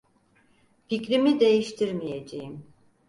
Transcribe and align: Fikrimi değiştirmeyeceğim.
Fikrimi 0.87 1.39
değiştirmeyeceğim. 1.39 2.63